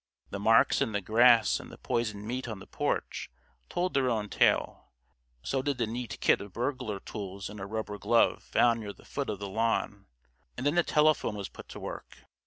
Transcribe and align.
The 0.31 0.39
marks 0.39 0.81
in 0.81 0.93
the 0.93 0.99
grass 1.01 1.59
and 1.59 1.71
the 1.71 1.77
poisoned 1.77 2.25
meat 2.25 2.47
on 2.47 2.57
the 2.57 2.65
porch 2.65 3.29
told 3.69 3.93
their 3.93 4.09
own 4.09 4.29
tale; 4.29 4.89
so 5.43 5.61
did 5.61 5.77
the 5.77 5.85
neat 5.85 6.17
kit 6.19 6.41
of 6.41 6.53
burglar 6.53 6.99
tools 6.99 7.51
and 7.51 7.59
a 7.59 7.67
rubber 7.67 7.99
glove 7.99 8.41
found 8.41 8.79
near 8.79 8.93
the 8.93 9.05
foot 9.05 9.29
of 9.29 9.37
the 9.37 9.47
lawn; 9.47 10.07
and 10.57 10.65
then 10.65 10.73
the 10.73 10.81
telephone 10.81 11.35
was 11.35 11.49
put 11.49 11.69
to 11.69 11.79
work. 11.79 12.25